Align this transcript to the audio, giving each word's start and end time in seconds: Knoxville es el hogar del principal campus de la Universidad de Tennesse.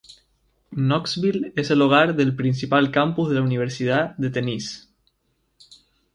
Knoxville 0.71 1.53
es 1.55 1.69
el 1.69 1.79
hogar 1.79 2.15
del 2.15 2.35
principal 2.35 2.89
campus 2.91 3.29
de 3.29 3.35
la 3.35 3.43
Universidad 3.43 4.15
de 4.17 4.31
Tennesse. 4.31 4.87